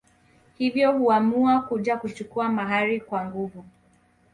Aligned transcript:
Hivyo 0.57 0.91
huamua 0.91 1.61
kuja 1.61 1.97
kuchukua 1.97 2.49
mahari 2.49 3.01
kwa 3.01 3.25
nguvu 3.25 3.63